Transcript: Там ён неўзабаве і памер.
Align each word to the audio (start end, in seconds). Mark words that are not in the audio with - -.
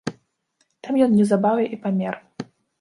Там 0.87 0.97
ён 1.07 1.13
неўзабаве 1.19 1.63
і 1.77 1.81
памер. 1.87 2.15